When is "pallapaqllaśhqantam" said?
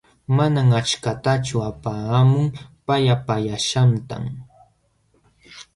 2.85-4.23